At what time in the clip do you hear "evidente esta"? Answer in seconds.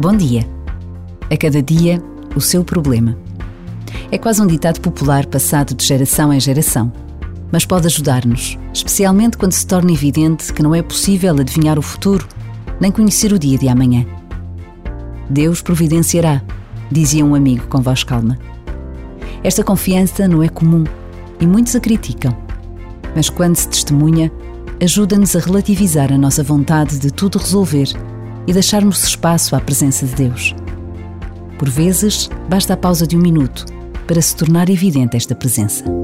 34.68-35.34